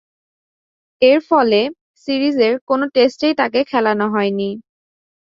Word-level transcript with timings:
এরফলে, 1.01 1.61
সিরিজের 2.07 2.53
কোন 2.67 2.81
টেস্টেই 2.95 3.33
তাকে 3.33 3.59
খেলানো 3.63 4.05
হয়নি। 4.09 4.49